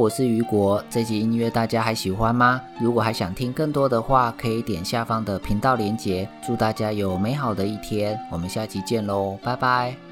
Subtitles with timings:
[0.00, 2.58] 我是雨果，这集音乐大家还喜欢吗？
[2.80, 6.26] 如果还想听更多的话，可以点下方的频道连接。
[6.42, 10.09] 祝大家有美好的一天，我们下期见喽，拜拜！